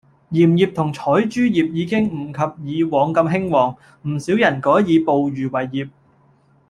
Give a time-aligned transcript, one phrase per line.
[0.31, 3.77] 鹽業同採珠業已經唔及以往咁興旺，
[4.07, 5.89] 唔少人改以捕漁為業